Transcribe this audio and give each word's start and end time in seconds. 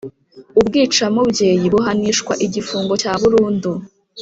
Ubwicamubyeyi 0.59 1.65
buhanishwa 1.73 2.33
igifungo 2.45 2.93
cya 3.01 3.11
burundi 3.21 3.69